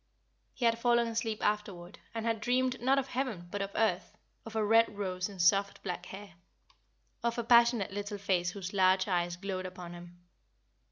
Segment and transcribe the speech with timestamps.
[0.55, 4.55] He had fallen asleep afterward, and had dreamed not of heaven but of earth, of
[4.55, 6.33] a red rose in soft black hair, and
[7.21, 10.17] of a passionate little face whose large eyes glowed upon him.